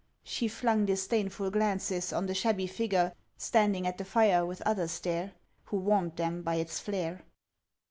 [0.23, 5.33] She flung disdainful glances on The shabby figure standing at the fire with others there,
[5.65, 7.21] Who warmed them by its flare.